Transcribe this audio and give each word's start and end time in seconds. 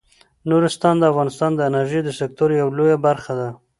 نورستان 0.49 0.95
د 0.99 1.03
افغانستان 1.11 1.51
د 1.55 1.59
انرژۍ 1.69 2.01
د 2.03 2.09
سکتور 2.19 2.49
یوه 2.59 2.73
لویه 2.77 2.97
برخه 3.07 3.33
ده. 3.39 3.49